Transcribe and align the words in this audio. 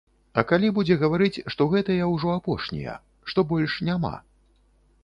А 0.41 0.43
калі 0.51 0.71
будзе 0.77 0.95
гаварыць, 1.03 1.43
што 1.55 1.67
гэтыя 1.75 2.09
ўжо 2.15 2.33
апошнія, 2.39 2.99
што 3.31 3.39
больш 3.55 3.79
няма? 3.93 4.15